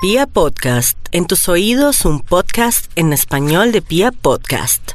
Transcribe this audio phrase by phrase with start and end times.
[0.00, 4.92] Pia Podcast, en tus oídos un podcast en español de Pia Podcast.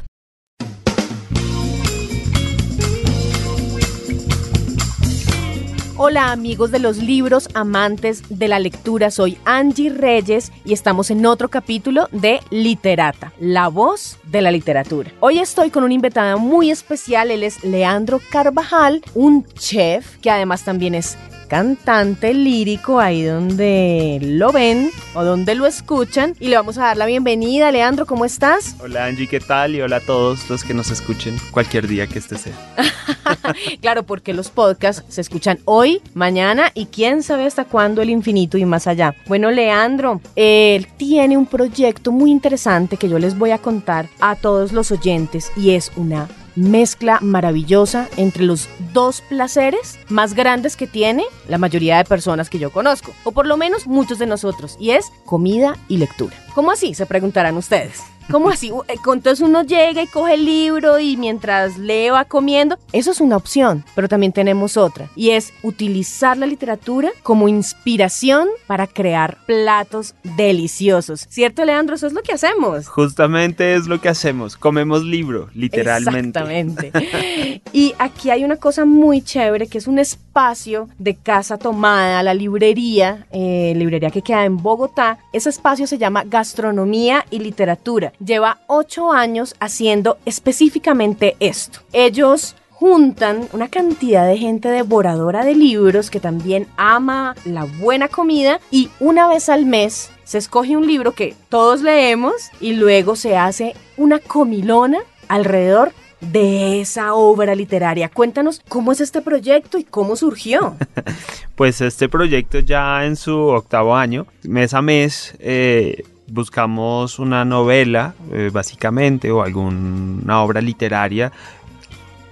[5.96, 11.24] Hola amigos de los libros, amantes de la lectura, soy Angie Reyes y estamos en
[11.24, 15.12] otro capítulo de Literata, la voz de la literatura.
[15.20, 20.64] Hoy estoy con una invitada muy especial, él es Leandro Carvajal, un chef que además
[20.64, 21.16] también es
[21.46, 26.96] cantante lírico ahí donde lo ven o donde lo escuchan y le vamos a dar
[26.96, 27.70] la bienvenida.
[27.72, 28.76] Leandro, ¿cómo estás?
[28.80, 29.74] Hola Angie, ¿qué tal?
[29.74, 32.54] Y hola a todos los que nos escuchen cualquier día que este sea.
[33.80, 38.58] claro, porque los podcasts se escuchan hoy, mañana y quién sabe hasta cuándo el infinito
[38.58, 39.14] y más allá.
[39.26, 44.36] Bueno, Leandro, él tiene un proyecto muy interesante que yo les voy a contar a
[44.36, 50.86] todos los oyentes y es una mezcla maravillosa entre los dos placeres más grandes que
[50.86, 54.76] tiene la mayoría de personas que yo conozco, o por lo menos muchos de nosotros,
[54.80, 56.36] y es comida y lectura.
[56.54, 56.94] ¿Cómo así?
[56.94, 58.02] Se preguntarán ustedes.
[58.30, 58.70] ¿Cómo así?
[58.88, 62.78] Eh, entonces uno llega y coge el libro y mientras lee va comiendo.
[62.92, 68.48] Eso es una opción, pero también tenemos otra y es utilizar la literatura como inspiración
[68.66, 71.26] para crear platos deliciosos.
[71.28, 71.94] ¿Cierto, Leandro?
[71.94, 72.88] Eso es lo que hacemos.
[72.88, 74.56] Justamente es lo que hacemos.
[74.56, 76.38] Comemos libro, literalmente.
[76.38, 77.62] Exactamente.
[77.72, 82.34] y aquí hay una cosa muy chévere que es un espacio de casa tomada, la
[82.34, 85.18] librería, eh, librería que queda en Bogotá.
[85.32, 91.80] Ese espacio se llama Gastronomía y Literatura lleva ocho años haciendo específicamente esto.
[91.92, 98.60] Ellos juntan una cantidad de gente devoradora de libros que también ama la buena comida
[98.70, 103.36] y una vez al mes se escoge un libro que todos leemos y luego se
[103.36, 108.08] hace una comilona alrededor de esa obra literaria.
[108.08, 110.76] Cuéntanos cómo es este proyecto y cómo surgió.
[111.54, 118.14] pues este proyecto ya en su octavo año, mes a mes, eh, buscamos una novela,
[118.32, 121.32] eh, básicamente, o alguna obra literaria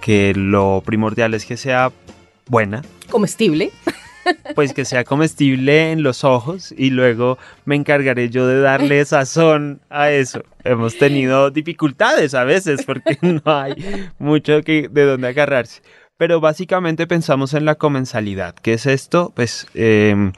[0.01, 1.91] que lo primordial es que sea
[2.47, 2.83] buena.
[3.09, 3.71] Comestible.
[4.55, 9.81] Pues que sea comestible en los ojos y luego me encargaré yo de darle sazón
[9.89, 10.43] a eso.
[10.63, 13.75] Hemos tenido dificultades a veces porque no hay
[14.17, 15.81] mucho que, de dónde agarrarse.
[16.17, 18.55] Pero básicamente pensamos en la comensalidad.
[18.55, 19.31] ¿Qué es esto?
[19.35, 19.67] Pues...
[19.73, 20.31] Em,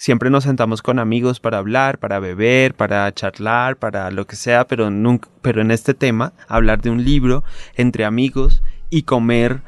[0.00, 4.66] siempre nos sentamos con amigos para hablar, para beber, para charlar, para lo que sea,
[4.66, 7.44] pero, nunca, pero en este tema, hablar de un libro
[7.76, 9.60] entre amigos y comer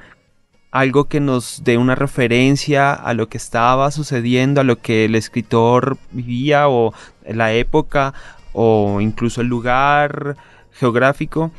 [0.70, 5.16] algo que nos dé una referencia a lo que estaba sucediendo, a lo que el
[5.16, 6.94] escritor vivía o
[7.26, 8.14] la época
[8.54, 10.38] o incluso el lugar
[10.72, 11.50] geográfico,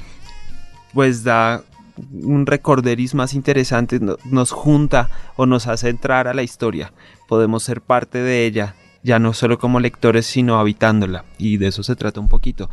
[0.96, 1.62] pues da
[1.98, 6.92] un recorderis más interesante, nos junta o nos hace entrar a la historia
[7.34, 11.26] podemos ser parte de ella, ya no solo como lectores, sino habitándola.
[11.40, 12.70] Y de eso se trata un poquito.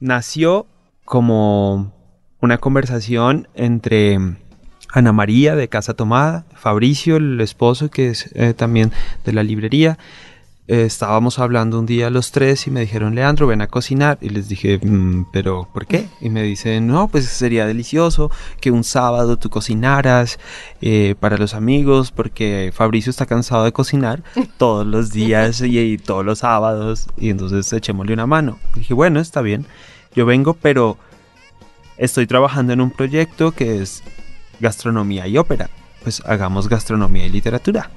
[0.00, 0.66] Nació
[1.04, 1.92] como
[2.40, 4.18] una conversación entre
[4.92, 8.90] Ana María de Casa Tomada, Fabricio, el esposo que es eh, también
[9.24, 9.98] de la librería,
[10.68, 14.18] eh, estábamos hablando un día los tres y me dijeron, Leandro, ven a cocinar.
[14.20, 16.08] Y les dije, mm, pero ¿por qué?
[16.20, 20.40] Y me dicen, no, pues sería delicioso que un sábado tú cocinaras
[20.80, 24.24] eh, para los amigos, porque Fabricio está cansado de cocinar
[24.58, 27.06] todos los días y, todos los sábados.
[27.16, 28.58] Y entonces echémosle una mano.
[28.74, 29.66] Y dije, bueno, está bien,
[30.16, 30.98] yo vengo, pero
[31.96, 34.02] estoy trabajando en un proyecto que es
[34.58, 35.70] gastronomía y ópera.
[36.02, 37.90] Pues hagamos gastronomía y literatura.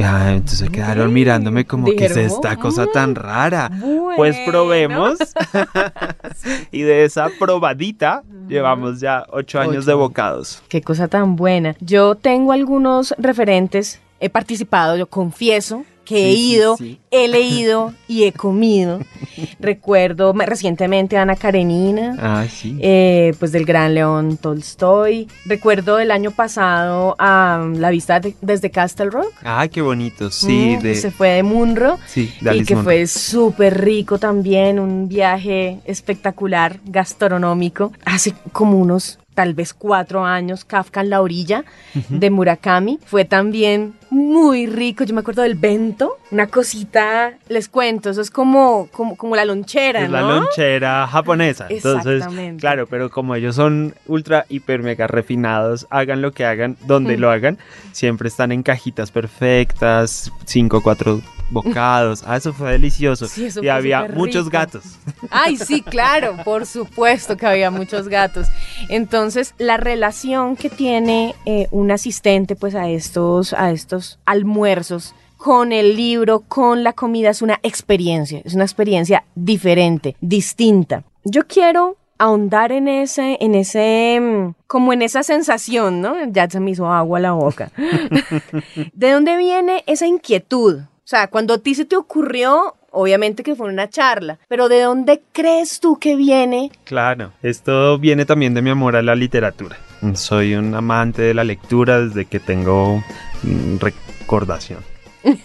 [0.00, 3.70] Ya, entonces quedaron mirándome como que es esta cosa tan rara.
[4.16, 5.18] Pues probemos.
[6.72, 10.62] y de esa probadita llevamos ya ocho años de bocados.
[10.68, 11.76] Qué cosa tan buena.
[11.80, 14.00] Yo tengo algunos referentes.
[14.20, 16.76] He participado, yo confieso, que he ido,
[17.12, 18.98] he leído y he comido.
[19.60, 22.46] Recuerdo recientemente a Ana Karenina, ah,
[22.80, 25.28] eh, pues del gran León Tolstoy.
[25.44, 29.32] Recuerdo el año pasado a la vista desde Castle Rock.
[29.44, 30.76] Ay, qué bonito, sí.
[30.82, 31.96] Mm, se fue de Munro.
[32.06, 37.92] Sí, Y que fue súper rico también, un viaje espectacular, gastronómico.
[38.04, 41.64] Hace como unos tal vez cuatro años, Kafka en la orilla
[42.08, 42.98] de Murakami.
[43.04, 45.04] Fue también muy rico.
[45.04, 49.44] Yo me acuerdo del bento, una cosita, les cuento, eso es como, como, como la
[49.44, 51.66] lonchera, es La lonchera japonesa.
[51.68, 52.24] Entonces,
[52.58, 57.30] claro, pero como ellos son ultra, hiper, mega refinados, hagan lo que hagan, donde lo
[57.30, 57.58] hagan,
[57.92, 62.22] siempre están en cajitas perfectas, cinco, cuatro bocados.
[62.26, 63.26] Ah, eso fue delicioso.
[63.62, 64.98] y había muchos gatos.
[65.30, 68.48] Ay, sí, claro, por supuesto que había muchos gatos.
[68.88, 75.72] Entonces, la relación que tiene eh, un asistente pues a estos, a estos almuerzos con
[75.72, 81.02] el libro, con la comida, es una experiencia, es una experiencia diferente, distinta.
[81.24, 86.14] Yo quiero ahondar en ese, en ese, mm, como en esa sensación, ¿no?
[86.30, 87.72] Ya se me hizo agua a la boca.
[88.92, 90.80] ¿De dónde viene esa inquietud?
[91.10, 94.82] O sea, cuando a ti se te ocurrió, obviamente que fue una charla, pero ¿de
[94.82, 96.70] dónde crees tú que viene?
[96.84, 99.76] Claro, esto viene también de mi amor a la literatura.
[100.14, 103.02] Soy un amante de la lectura desde que tengo
[103.42, 104.84] mm, recordación.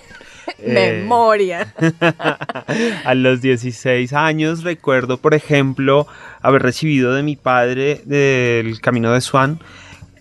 [0.60, 1.74] Eh, Memoria.
[3.04, 6.08] a los 16 años recuerdo, por ejemplo,
[6.42, 9.60] haber recibido de mi padre del Camino de Swan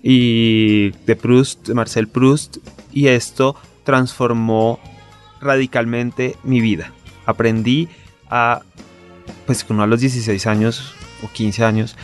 [0.03, 2.57] y de Proust, de Marcel Proust,
[2.91, 3.55] y esto
[3.85, 4.81] transformó
[5.45, 6.91] radicalmente mi vida.
[7.27, 7.89] Aprendí
[8.29, 8.63] a,
[9.47, 11.97] pues uno a los 16 años o 15 años,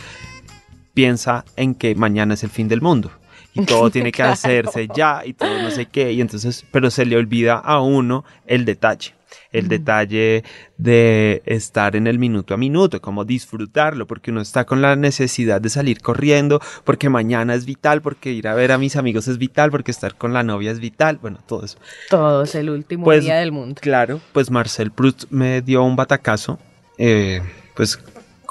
[0.93, 3.11] piensa en que mañana es el fin del mundo
[3.53, 6.11] y todo tiene que hacerse ya y todo no sé qué.
[6.13, 9.13] Y entonces, pero se le olvida a uno el detalle.
[9.53, 10.43] El detalle
[10.77, 15.61] de estar en el minuto a minuto, como disfrutarlo, porque uno está con la necesidad
[15.61, 19.37] de salir corriendo, porque mañana es vital, porque ir a ver a mis amigos es
[19.37, 21.77] vital, porque estar con la novia es vital, bueno, todo eso.
[22.09, 23.79] Todo es el último Pues, día del mundo.
[23.81, 26.59] Claro, pues Marcel Proust me dio un batacazo,
[26.97, 27.41] eh,
[27.75, 27.99] pues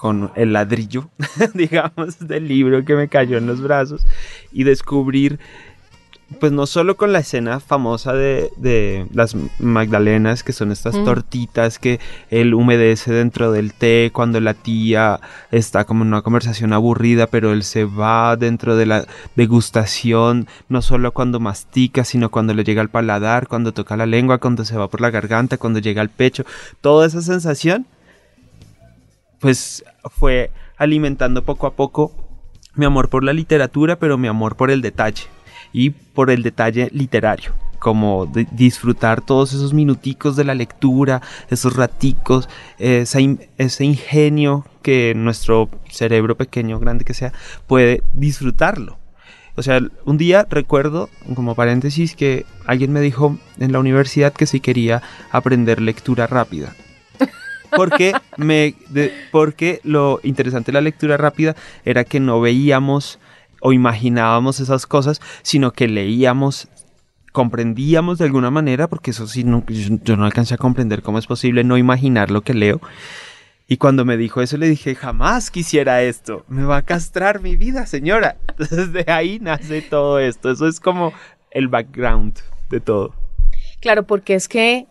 [0.01, 1.11] con el ladrillo,
[1.55, 4.07] digamos, del libro que me cayó en los brazos
[4.51, 5.39] y descubrir,
[6.39, 11.05] pues no solo con la escena famosa de, de las magdalenas, que son estas Mm.
[11.05, 12.01] tortitas que
[12.31, 15.21] él humedece dentro del té cuando la tía
[15.51, 19.05] está como en una conversación aburrida, pero él se va dentro de la
[19.37, 24.39] degustación, no solo cuando mastica, sino cuando le llega al paladar, cuando toca la lengua,
[24.39, 26.45] cuando se va por la garganta, cuando llega al pecho,
[26.81, 27.85] toda esa sensación
[29.41, 32.13] pues fue alimentando poco a poco
[32.75, 35.25] mi amor por la literatura, pero mi amor por el detalle
[35.73, 42.49] y por el detalle literario, como disfrutar todos esos minuticos de la lectura, esos raticos,
[42.79, 47.33] ese ingenio que nuestro cerebro pequeño, grande que sea,
[47.67, 48.99] puede disfrutarlo.
[49.57, 54.47] O sea, un día recuerdo, como paréntesis, que alguien me dijo en la universidad que
[54.47, 56.75] si quería aprender lectura rápida.
[57.77, 63.19] Porque, me, de- porque lo interesante de la lectura rápida era que no veíamos
[63.61, 66.69] o imaginábamos esas cosas, sino que leíamos,
[67.33, 71.27] comprendíamos de alguna manera, porque eso sí, no- yo, no alcancé a comprender cómo es
[71.27, 72.81] posible no imaginar lo que leo.
[73.69, 77.55] Y cuando me dijo eso le dije, jamás quisiera esto, me va a castrar mi
[77.57, 78.37] vida, señora.
[78.49, 81.13] Entonces de ahí nace todo esto, eso es como
[81.53, 82.37] el background
[82.69, 83.15] de todo.
[83.81, 84.87] Claro, porque es que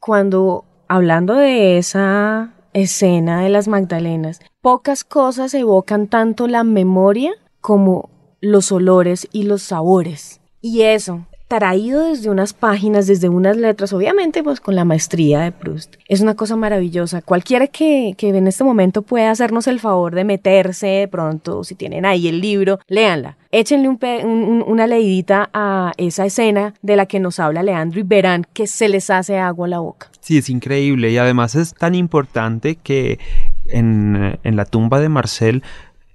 [0.00, 8.10] cuando hablando de esa escena de las Magdalenas, pocas cosas evocan tanto la memoria como
[8.40, 10.40] los olores y los sabores.
[10.60, 15.52] Y eso, traído desde unas páginas, desde unas letras, obviamente pues con la maestría de
[15.52, 17.22] Proust, es una cosa maravillosa.
[17.22, 21.74] Cualquiera que, que en este momento pueda hacernos el favor de meterse de pronto, si
[21.76, 23.36] tienen ahí el libro, léanla.
[23.52, 27.62] Échenle un pe- un- un- una leidita a esa escena de la que nos habla
[27.62, 30.10] Leandro y verán que se les hace agua a la boca.
[30.20, 33.18] Sí, es increíble y además es tan importante que
[33.66, 35.62] en, en la tumba de Marcel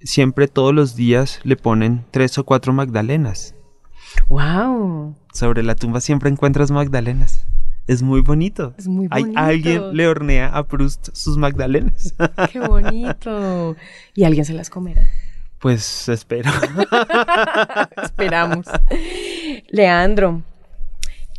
[0.02, 3.54] siempre todos los días le ponen tres o cuatro magdalenas.
[4.28, 5.16] ¡Wow!
[5.32, 7.46] Sobre la tumba siempre encuentras magdalenas.
[7.86, 8.74] Es muy bonito.
[8.78, 9.40] Es muy Hay bonito.
[9.40, 12.14] alguien le hornea a Proust sus magdalenas.
[12.52, 13.76] ¡Qué bonito!
[14.14, 15.02] ¿Y alguien se las comerá?
[15.58, 16.50] pues espero.
[18.02, 18.66] Esperamos.
[19.68, 20.42] Leandro,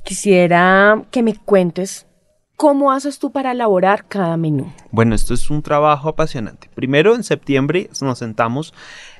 [0.05, 2.07] quisiera que me cuentes
[2.55, 4.71] cómo haces tú para elaborar cada menú.
[4.91, 6.69] Bueno, esto es un trabajo apasionante.
[6.73, 8.73] Primero en septiembre nos sentamos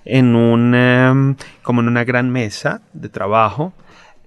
[0.06, 3.74] en un em, como en una gran mesa de trabajo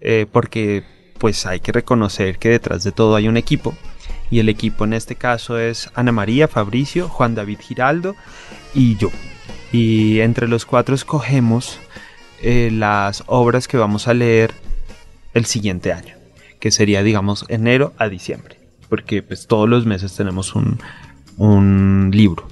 [0.01, 0.85] eh, porque
[1.19, 3.75] pues hay que reconocer que detrás de todo hay un equipo
[4.31, 8.17] y el equipo en este caso es Ana María, Fabricio, Juan David Giraldo
[8.75, 9.11] y yo.
[9.73, 11.79] Y entre los cuatro escogemos
[12.43, 14.53] eh, las obras que vamos a leer
[15.35, 16.15] el siguiente año,
[16.61, 20.79] que sería digamos enero a diciembre, porque pues todos los meses tenemos un,
[21.37, 22.47] un libro.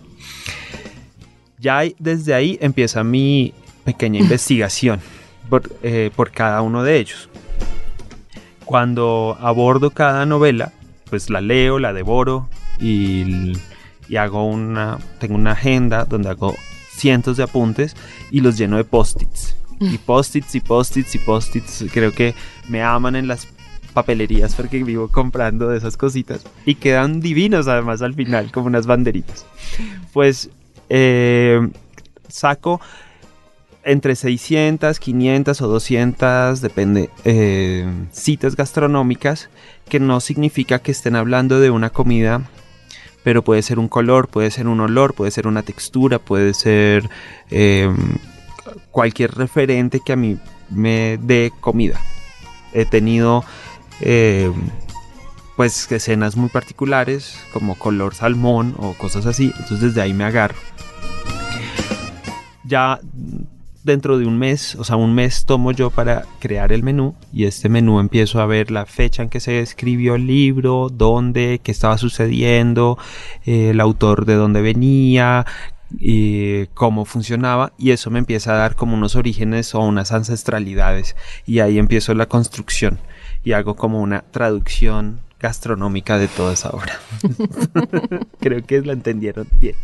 [1.65, 3.55] Ya desde ahí empieza mi
[3.85, 5.01] pequeña investigación
[5.49, 7.31] por, eh, por cada uno de ellos.
[8.67, 10.73] Cuando abordo cada novela,
[11.09, 13.55] pues la leo, la devoro y,
[14.11, 16.55] y hago una, tengo una agenda donde hago
[16.91, 17.97] cientos de apuntes
[18.31, 19.57] y los lleno de post-its.
[19.81, 21.87] Y post-its y post-its y post-its.
[21.93, 22.35] Creo que
[22.69, 23.49] me aman en las
[23.95, 26.45] papelerías porque vivo comprando de esas cositas.
[26.67, 29.47] Y quedan divinos además al final, como unas banderitas.
[30.13, 30.51] Pues
[30.89, 31.61] eh,
[32.29, 32.81] saco
[33.85, 39.51] entre 600, 500 o 200, depende, eh, citas gastronómicas,
[39.89, 42.43] que no significa que estén hablando de una comida,
[43.23, 47.09] pero puede ser un color, puede ser un olor, puede ser una textura, puede ser
[47.51, 47.91] eh,
[48.91, 50.39] cualquier referente que a mí
[50.71, 52.01] me dé comida.
[52.73, 53.45] He tenido
[54.01, 54.51] eh,
[55.57, 60.59] pues escenas muy particulares como color salmón o cosas así, entonces desde ahí me agarro.
[62.65, 63.01] Ya
[63.85, 67.45] dentro de un mes, o sea, un mes tomo yo para crear el menú y
[67.45, 71.71] este menú empiezo a ver la fecha en que se escribió el libro, dónde, qué
[71.71, 72.99] estaba sucediendo,
[73.45, 75.45] eh, el autor de dónde venía,
[75.99, 81.15] y cómo funcionaba y eso me empieza a dar como unos orígenes o unas ancestralidades
[81.47, 82.99] y ahí empiezo la construcción
[83.45, 86.99] y hago como una traducción gastronómica de toda esa obra.
[88.41, 89.77] Creo que la entendieron bien.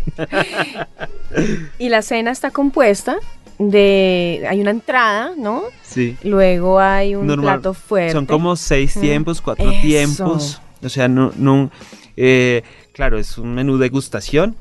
[1.78, 3.18] y la cena está compuesta
[3.58, 5.64] de hay una entrada, ¿no?
[5.82, 6.16] Sí.
[6.22, 8.12] Luego hay un plato fuerte.
[8.14, 10.62] Son como seis tiempos, cuatro tiempos.
[10.82, 11.70] O sea, no, no
[12.16, 12.62] eh,
[12.92, 14.56] claro, es un menú degustación,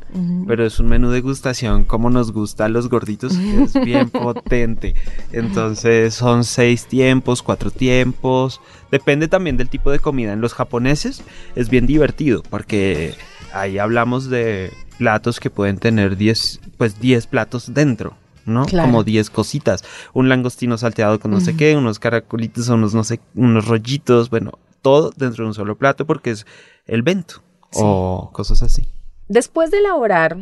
[0.48, 4.96] pero es un menú degustación como nos gusta a los gorditos, que es bien potente.
[5.32, 8.62] Entonces son seis tiempos, cuatro tiempos.
[8.92, 10.34] Depende también del tipo de comida.
[10.34, 11.24] En los japoneses
[11.56, 13.16] es bien divertido porque
[13.54, 18.16] ahí hablamos de platos que pueden tener 10 pues 10 platos dentro.
[18.46, 18.66] ¿no?
[18.66, 19.84] Como 10 cositas.
[20.14, 24.58] Un langostino salteado con no sé qué, unos caracolitos, unos, no sé, unos rollitos, bueno,
[24.82, 26.48] todo dentro de un solo plato porque es
[26.88, 27.04] el
[27.76, 28.88] o cosas así.
[29.28, 30.38] Después de elaborar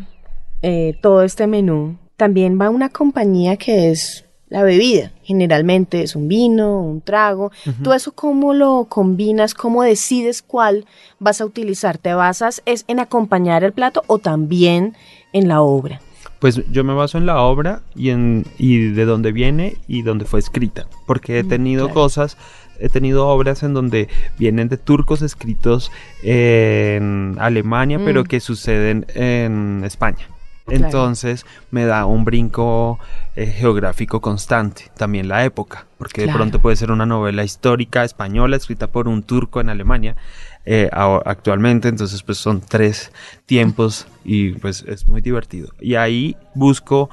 [0.62, 5.12] eh, todo este menú, también va una compañía que es la bebida.
[5.24, 7.52] Generalmente es un vino, un trago.
[7.84, 9.54] ¿Tú eso cómo lo combinas?
[9.54, 10.86] ¿Cómo decides cuál
[11.20, 11.98] vas a utilizar?
[11.98, 14.96] ¿Te basas es en acompañar el plato o también
[15.34, 16.02] en la obra?
[16.40, 20.26] Pues yo me baso en la obra y en y de dónde viene y dónde
[20.26, 22.38] fue escrita, porque he mm, tenido cosas,
[22.80, 24.08] he tenido obras en donde
[24.38, 25.92] vienen de turcos escritos
[26.24, 28.26] en Alemania, pero mm.
[28.26, 30.28] que suceden en España.
[30.70, 33.00] Entonces me da un brinco
[33.36, 38.58] eh, geográfico constante, también la época, porque de pronto puede ser una novela histórica española
[38.58, 40.18] escrita por un turco en Alemania
[40.66, 43.14] eh, actualmente, entonces pues son tres
[43.46, 45.70] tiempos y pues es muy divertido.
[45.80, 47.10] Y ahí busco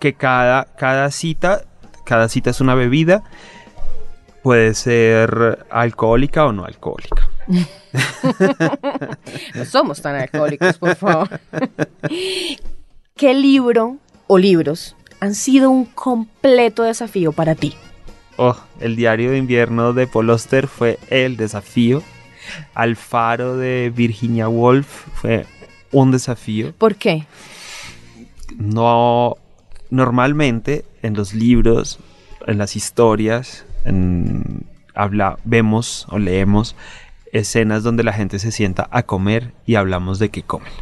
[0.00, 1.62] que cada, cada cita,
[2.04, 3.22] cada cita es una bebida,
[4.42, 7.30] puede ser alcohólica o no alcohólica.
[9.54, 11.40] no somos tan alcohólicos, por favor.
[13.16, 17.74] ¿Qué libro o libros han sido un completo desafío para ti?
[18.36, 22.02] Oh, el diario de invierno de Paul fue el desafío.
[22.74, 25.46] Alfaro de Virginia Woolf fue
[25.92, 26.72] un desafío.
[26.72, 27.26] ¿Por qué?
[28.56, 29.36] No,
[29.90, 31.98] normalmente en los libros,
[32.46, 36.74] en las historias, en, habla, vemos o leemos
[37.32, 40.72] escenas donde la gente se sienta a comer y hablamos de qué comen.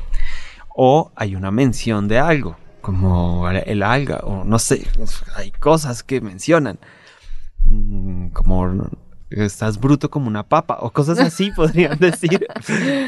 [0.74, 4.86] O hay una mención de algo, como el alga, o no sé,
[5.34, 6.78] hay cosas que mencionan,
[7.64, 8.88] mm, como
[9.30, 12.46] estás bruto como una papa, o cosas así podrían decir.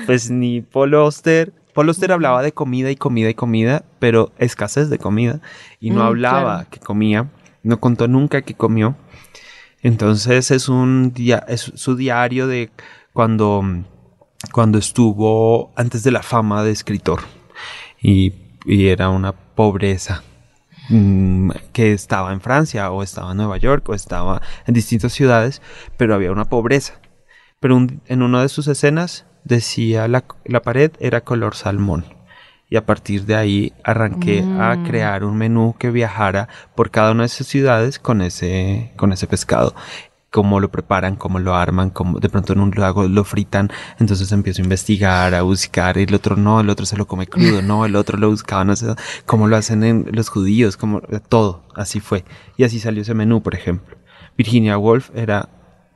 [0.06, 1.52] Pues ni Paul Oster.
[1.72, 5.40] Paul Oster hablaba de comida y comida y comida, pero escasez de comida,
[5.78, 7.30] y no mm, hablaba que comía,
[7.62, 8.96] no contó nunca que comió.
[9.82, 11.14] Entonces es un
[11.48, 12.70] es su diario de
[13.12, 13.62] cuando,
[14.52, 17.20] cuando estuvo antes de la fama de escritor
[18.00, 18.34] y,
[18.66, 20.22] era una pobreza
[20.90, 25.62] mm, que estaba en Francia o estaba en Nueva York o estaba en distintas ciudades,
[25.96, 27.00] pero había una pobreza.
[27.58, 32.04] Pero en una de sus escenas decía la, la, pared era color salmón.
[32.70, 34.86] Y a partir de ahí arranqué a mm.
[34.86, 39.26] crear un menú que viajara por cada una de esas ciudades con ese, con ese
[39.26, 39.74] pescado
[40.30, 44.30] cómo lo preparan, cómo lo arman, cómo de pronto en un lago lo fritan, entonces
[44.32, 47.62] empiezo a investigar, a buscar, y el otro no, el otro se lo come crudo,
[47.62, 48.94] no, el otro lo buscaba, no sé,
[49.26, 52.24] cómo lo hacen en los judíos, como todo, así fue.
[52.56, 53.96] Y así salió ese menú, por ejemplo.
[54.38, 55.48] Virginia Woolf era,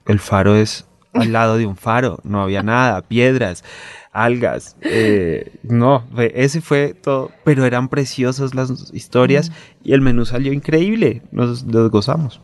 [0.06, 3.64] el faro es al lado de un faro, no había nada, piedras,
[4.12, 9.50] algas, eh, no, ese fue todo, pero eran preciosas las historias
[9.82, 12.40] y el menú salió increíble, nos, nos gozamos.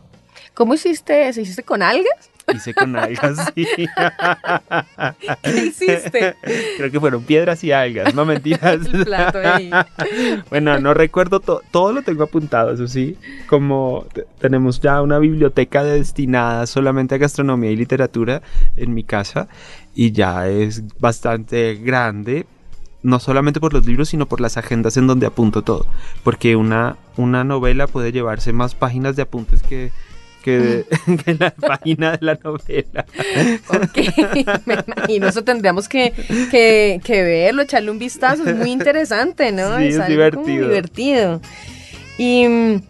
[0.53, 1.41] ¿Cómo hiciste eso?
[1.41, 2.30] ¿Hiciste con algas?
[2.53, 3.67] Hice con algas, sí.
[5.43, 6.35] ¿Qué hiciste?
[6.77, 8.85] Creo que fueron piedras y algas, no mentiras.
[8.93, 9.71] El plato ahí.
[10.49, 13.17] Bueno, no recuerdo todo, todo lo tengo apuntado, eso sí.
[13.47, 14.05] Como
[14.39, 18.41] tenemos ya una biblioteca destinada solamente a gastronomía y literatura
[18.75, 19.47] en mi casa
[19.93, 22.45] y ya es bastante grande,
[23.03, 25.85] no solamente por los libros, sino por las agendas en donde apunto todo.
[26.23, 29.91] Porque una, una novela puede llevarse más páginas de apuntes que,
[30.41, 30.85] que,
[31.25, 33.05] que la página de la novela.
[33.69, 33.97] Ok,
[34.65, 36.13] me imagino, eso tendríamos que,
[36.49, 39.77] que, que verlo, echarle un vistazo, es muy interesante, ¿no?
[39.77, 40.67] Sí, es divertido.
[40.67, 41.41] divertido.
[42.17, 42.81] ¿Y mm,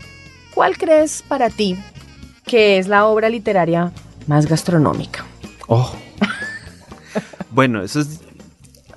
[0.54, 1.78] cuál crees para ti
[2.46, 3.92] que es la obra literaria
[4.28, 5.26] más gastronómica?
[5.68, 5.94] Oh.
[7.52, 8.22] bueno, eso es,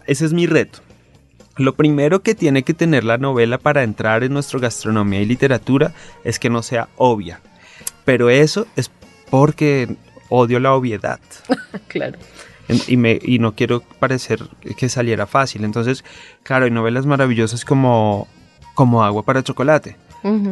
[0.07, 0.81] ese es mi reto.
[1.57, 5.93] Lo primero que tiene que tener la novela para entrar en nuestra gastronomía y literatura
[6.25, 7.41] es que no sea obvia.
[8.05, 8.91] Pero eso es
[9.31, 9.97] porque
[10.29, 11.21] odio la obviedad.
[11.89, 12.19] Claro.
[12.89, 14.43] Y, me, y no quiero parecer
[14.77, 15.65] que saliera fácil.
[15.65, 16.03] Entonces,
[16.43, 18.27] claro, hay novelas maravillosas como,
[18.75, 19.97] como Agua para Chocolate,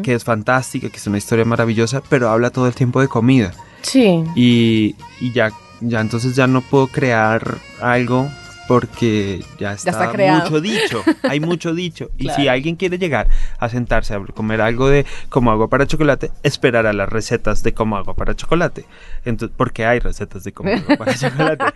[0.02, 3.52] que es fantástica, que es una historia maravillosa, pero habla todo el tiempo de comida.
[3.80, 4.22] Sí.
[4.36, 8.28] Y, y ya, ya entonces ya no puedo crear algo
[8.72, 10.44] porque ya está, está creado.
[10.44, 12.10] mucho dicho, hay mucho dicho.
[12.16, 16.30] Y si alguien quiere llegar a sentarse a comer algo de como agua para chocolate,
[16.42, 18.86] esperar a las recetas de como agua para chocolate.
[19.26, 21.66] Entonces, porque hay recetas de como agua para chocolate.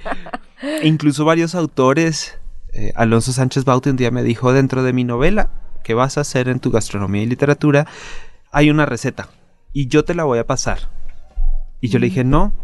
[0.62, 2.38] E incluso varios autores,
[2.72, 5.50] eh, Alonso Sánchez Baute un día me dijo, dentro de mi novela,
[5.84, 7.86] que vas a hacer en tu gastronomía y literatura,
[8.52, 9.28] hay una receta
[9.74, 10.78] y yo te la voy a pasar.
[11.82, 12.54] Y yo le dije, no,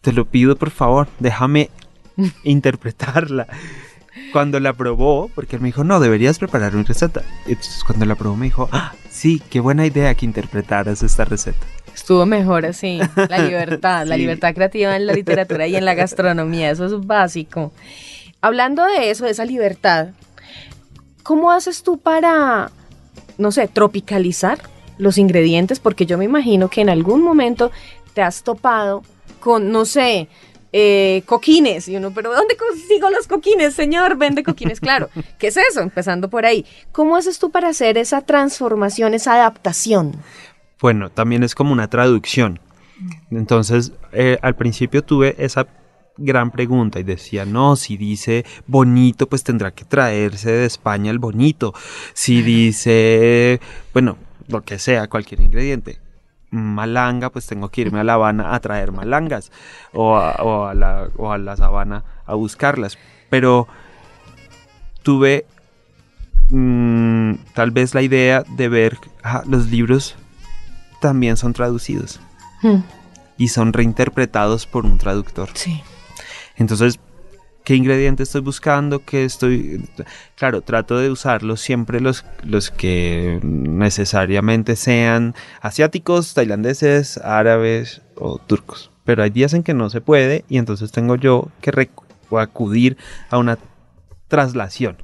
[0.00, 1.70] te lo pido por favor, déjame
[2.44, 3.46] interpretarla.
[4.32, 7.22] Cuando la probó, porque él me dijo, no, deberías preparar una receta.
[7.46, 11.66] Entonces cuando la probó me dijo, ah, sí, qué buena idea que interpretaras esta receta.
[11.94, 13.00] Estuvo mejor así.
[13.28, 17.72] La libertad, la libertad creativa en la literatura y en la gastronomía, eso es básico.
[18.40, 20.08] Hablando de eso, de esa libertad,
[21.22, 22.70] ¿cómo haces tú para,
[23.38, 24.58] no sé, tropicalizar
[24.98, 25.80] los ingredientes?
[25.80, 27.70] Porque yo me imagino que en algún momento
[28.12, 29.02] te has topado
[29.40, 30.28] con, no sé,
[30.76, 31.86] eh, coquines.
[31.86, 34.16] Y uno, pero ¿dónde consigo los coquines, señor?
[34.16, 35.08] Vende coquines, claro.
[35.38, 35.80] ¿Qué es eso?
[35.80, 36.66] Empezando por ahí.
[36.90, 40.16] ¿Cómo haces tú para hacer esa transformación, esa adaptación?
[40.80, 42.58] Bueno, también es como una traducción.
[43.30, 45.68] Entonces, eh, al principio tuve esa
[46.16, 51.20] gran pregunta y decía, no, si dice bonito, pues tendrá que traerse de España el
[51.20, 51.72] bonito.
[52.14, 53.60] Si dice,
[53.92, 54.18] bueno,
[54.48, 56.03] lo que sea, cualquier ingrediente.
[56.54, 59.50] Malanga, pues tengo que irme a La Habana a traer malangas
[59.92, 62.98] o a, o a la, o a la sabana a buscarlas.
[63.30, 63.68] Pero
[65.02, 65.46] tuve
[66.50, 70.16] mm, tal vez la idea de ver ah, los libros
[71.00, 72.20] también son traducidos
[72.64, 72.82] Hmm,
[73.36, 75.50] y son reinterpretados por un traductor.
[75.52, 75.82] Sí.
[76.56, 76.98] Entonces,
[77.64, 79.04] ¿qué ingrediente estoy buscando?
[79.04, 79.88] ¿Qué estoy...?
[80.36, 88.90] Claro, trato de usarlos siempre los, los que necesariamente sean asiáticos, tailandeses, árabes o turcos.
[89.04, 91.88] Pero hay días en que no se puede y entonces tengo yo que
[92.38, 92.96] acudir
[93.30, 93.58] a una
[94.28, 94.96] traslación.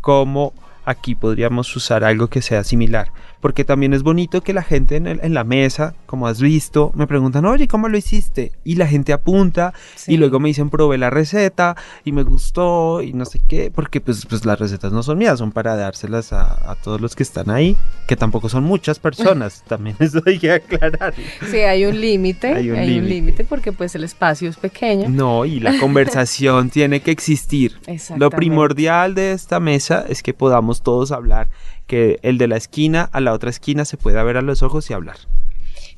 [0.00, 0.52] Como
[0.84, 3.08] aquí podríamos usar algo que sea similar.
[3.44, 6.92] Porque también es bonito que la gente en, el- en la mesa, como has visto,
[6.94, 8.52] me preguntan, oye, ¿cómo lo hiciste?
[8.64, 10.14] Y la gente apunta Sí.
[10.14, 11.76] y luego me dicen, probé la receta
[12.06, 15.38] y me gustó y no sé qué, porque pues, pues las recetas no son mías,
[15.40, 17.76] son para dárselas a, a todos los que están ahí,
[18.08, 21.12] que tampoco son muchas personas, también eso hay que aclarar.
[21.50, 23.44] Sí, hay un límite, Hay un límite.
[23.44, 25.10] porque pues el espacio es pequeño.
[25.10, 27.78] No, y la conversación tiene que existir.
[28.16, 31.48] Lo primordial de esta mesa es que podamos todos hablar,
[31.86, 34.90] que el de la esquina a la otra esquina se pueda ver a los ojos
[34.90, 35.16] y hablar.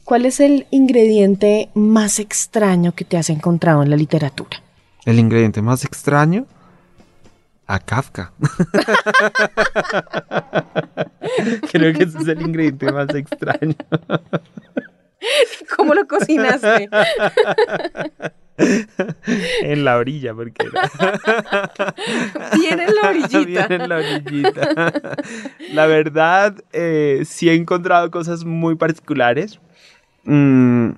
[0.04, 4.62] ¿Cuál es el ingrediente más extraño que te has encontrado en la literatura?
[5.04, 6.46] El ingrediente más extraño
[7.66, 8.32] a Kafka.
[11.72, 13.74] Creo que ese es el ingrediente más extraño.
[15.76, 16.88] ¿Cómo lo cocinaste?
[19.62, 21.94] en la orilla, porque era.
[22.58, 23.66] Bien en la orillita.
[23.68, 24.92] Bien en la orillita.
[25.72, 29.60] La verdad, eh, sí he encontrado cosas muy particulares.
[30.24, 30.90] Mm,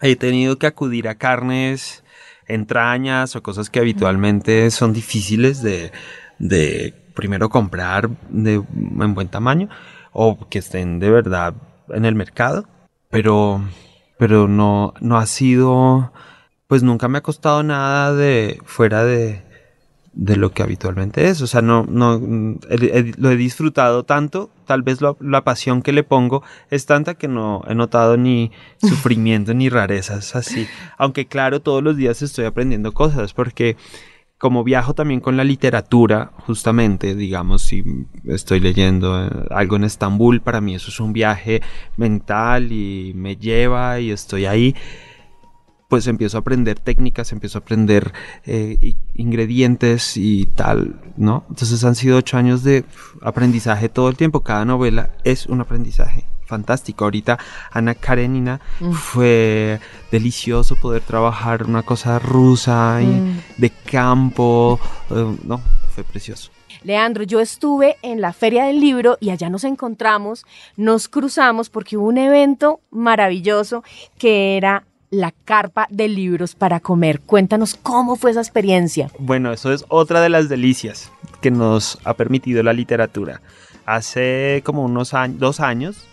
[0.00, 2.04] he tenido que acudir a carnes,
[2.46, 5.92] entrañas o cosas que habitualmente son difíciles de,
[6.38, 9.68] de primero comprar de, en buen tamaño
[10.12, 11.54] o que estén de verdad
[11.88, 12.66] en el mercado.
[13.10, 13.60] Pero,
[14.18, 16.12] pero no, no ha sido,
[16.72, 19.42] pues nunca me ha costado nada de fuera de,
[20.14, 21.42] de lo que habitualmente es.
[21.42, 22.14] O sea, no, no
[22.70, 26.86] he- he- lo he disfrutado tanto, tal vez lo- la pasión que le pongo es
[26.86, 30.66] tanta que no he notado ni sufrimiento ni rarezas así.
[30.96, 33.76] Aunque claro, todos los días estoy aprendiendo cosas porque
[34.38, 37.84] como viajo también con la literatura, justamente, digamos, si
[38.24, 41.60] estoy leyendo eh, algo en Estambul, para mí eso es un viaje
[41.98, 44.74] mental y me lleva y estoy ahí
[45.92, 48.14] pues empiezo a aprender técnicas, empiezo a aprender
[48.46, 51.44] eh, ingredientes y tal, ¿no?
[51.50, 52.86] Entonces han sido ocho años de
[53.20, 54.40] aprendizaje todo el tiempo.
[54.40, 57.04] Cada novela es un aprendizaje fantástico.
[57.04, 57.38] Ahorita
[57.70, 58.92] Ana Karenina mm.
[58.92, 63.42] fue delicioso poder trabajar una cosa rusa y mm.
[63.58, 65.60] de campo, eh, no,
[65.94, 66.50] fue precioso.
[66.84, 70.46] Leandro, yo estuve en la Feria del Libro y allá nos encontramos,
[70.78, 73.84] nos cruzamos porque hubo un evento maravilloso
[74.16, 77.20] que era la carpa de libros para comer.
[77.20, 79.10] Cuéntanos cómo fue esa experiencia.
[79.18, 83.42] Bueno, eso es otra de las delicias que nos ha permitido la literatura.
[83.84, 86.08] Hace como unos años, dos años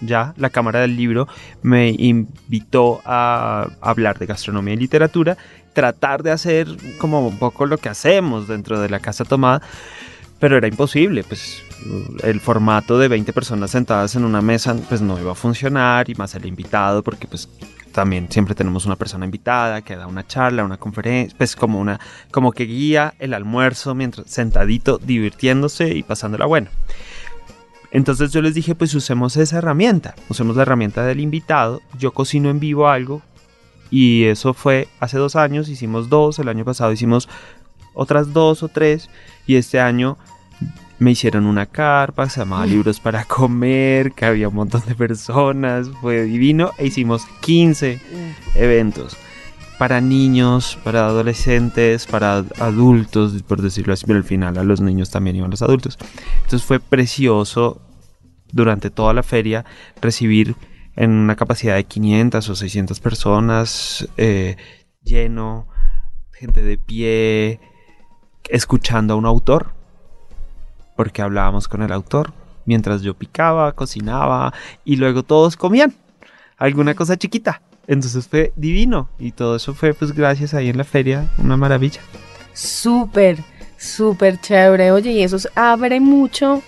[0.00, 1.26] ya la Cámara del Libro
[1.62, 5.36] me invitó a hablar de gastronomía y literatura,
[5.72, 9.62] tratar de hacer como un poco lo que hacemos dentro de la Casa Tomada,
[10.38, 11.62] pero era imposible, pues
[12.22, 16.14] el formato de 20 personas sentadas en una mesa pues no iba a funcionar y
[16.14, 17.48] más el invitado porque pues
[17.94, 22.00] también siempre tenemos una persona invitada que da una charla, una conferencia, pues como una,
[22.32, 26.68] como que guía el almuerzo mientras sentadito, divirtiéndose y pasándola bueno.
[27.92, 32.50] Entonces yo les dije, pues usemos esa herramienta, usemos la herramienta del invitado, yo cocino
[32.50, 33.22] en vivo algo
[33.90, 37.28] y eso fue hace dos años, hicimos dos, el año pasado hicimos
[37.94, 39.08] otras dos o tres
[39.46, 40.18] y este año
[40.98, 45.88] me hicieron una carpa, se llamaba Libros para Comer, que había un montón de personas,
[46.00, 48.00] fue divino, e hicimos 15
[48.54, 49.16] eventos
[49.78, 55.10] para niños, para adolescentes, para adultos, por decirlo así, pero al final a los niños
[55.10, 55.98] también iban los adultos.
[56.36, 57.82] Entonces fue precioso
[58.52, 59.64] durante toda la feria
[60.00, 60.54] recibir
[60.96, 64.56] en una capacidad de 500 o 600 personas, eh,
[65.02, 65.66] lleno,
[66.32, 67.60] gente de pie,
[68.48, 69.73] escuchando a un autor
[70.96, 72.32] porque hablábamos con el autor
[72.64, 74.52] mientras yo picaba, cocinaba
[74.84, 75.94] y luego todos comían
[76.56, 77.60] alguna cosa chiquita.
[77.86, 82.00] Entonces fue divino y todo eso fue pues gracias ahí en la feria, una maravilla.
[82.54, 83.38] Súper,
[83.76, 84.92] súper chévere.
[84.92, 86.62] Oye, y eso abre mucho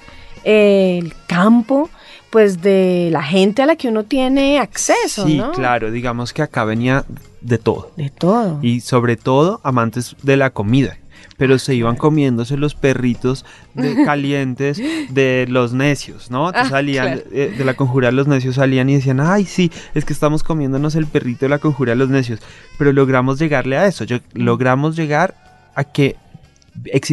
[0.45, 1.89] el campo
[2.31, 5.27] pues de la gente a la que uno tiene acceso.
[5.27, 7.05] Sí, claro, digamos que acá venía
[7.41, 7.93] de todo.
[7.97, 8.59] De todo.
[8.61, 10.99] Y sobre todo amantes de la comida
[11.37, 13.45] pero se iban comiéndose los perritos
[13.75, 16.49] de calientes de los necios, ¿no?
[16.49, 20.13] Ah, salían eh, de la conjura los necios salían y decían, ay, sí, es que
[20.13, 22.41] estamos comiéndonos el perrito de la conjura de los necios,
[22.79, 25.35] pero logramos llegarle a eso, Yo, logramos llegar
[25.75, 26.17] a que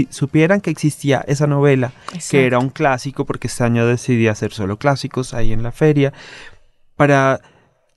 [0.09, 1.93] supieran que existía esa novela,
[2.29, 6.13] que era un clásico, porque este año decidí hacer solo clásicos ahí en la feria,
[6.95, 7.41] para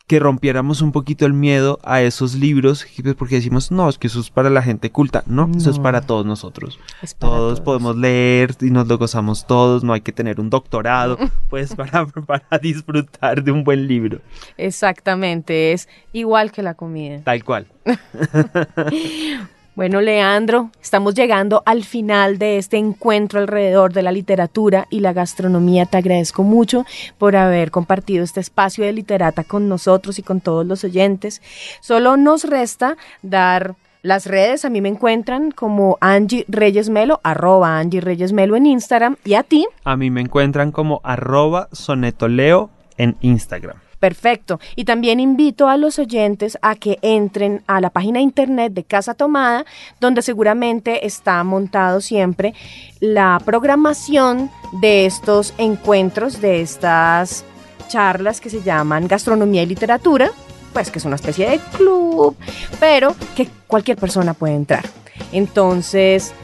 [0.07, 4.07] que rompiéramos un poquito el miedo a esos libros, pues, porque decimos, no, es que
[4.07, 5.25] eso es para la gente culta.
[5.27, 6.79] No, eso es para todos nosotros.
[7.19, 11.19] todos, podemos leer y nos lo gozamos todos, no hay que tener un doctorado,
[11.51, 14.21] pues, para, para disfrutar de un buen libro.
[14.57, 17.21] Exactamente, es igual que la comida.
[17.25, 17.67] Tal cual.
[19.77, 25.13] Bueno, Leandro, estamos llegando al final de este encuentro alrededor de la literatura y la
[25.13, 25.85] gastronomía.
[25.85, 26.87] Te agradezco mucho
[27.19, 31.43] por haber compartido este espacio de literata con nosotros y con todos los oyentes.
[31.83, 37.79] Solo nos resta dar las redes a mí me encuentran como Angie Reyes Melo, arroba
[37.79, 39.17] Angie Reyes Melo en Instagram.
[39.25, 39.67] ¿Y a ti?
[39.85, 43.77] A mí me encuentran como arroba sonetoleo en Instagram.
[43.99, 44.61] Perfecto.
[44.75, 49.15] Y también invito a los oyentes a que entren a la página internet de Casa
[49.15, 49.65] Tomada,
[50.01, 52.55] donde seguramente está montado siempre
[53.01, 57.45] la programación de estos encuentros, de estas
[57.89, 60.31] charlas que se llaman Gastronomía y Literatura,
[60.73, 62.37] pues que es una especie de club,
[62.79, 64.85] pero que cualquier persona puede entrar.
[65.33, 66.35] Entonces,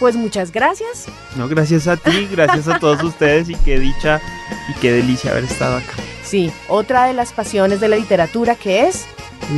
[0.00, 1.06] pues muchas gracias.
[1.36, 4.20] No, gracias a ti, gracias a todos ustedes y qué dicha
[4.68, 5.92] y qué delicia haber estado acá.
[6.28, 9.06] Sí, otra de las pasiones de la literatura que es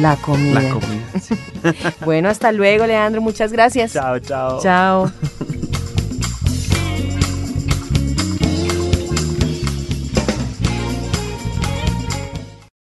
[0.01, 0.63] la comida.
[0.63, 1.95] La comida.
[2.05, 3.21] bueno, hasta luego, Leandro.
[3.21, 3.93] Muchas gracias.
[3.93, 4.61] Chao, chao.
[4.63, 5.13] Chao.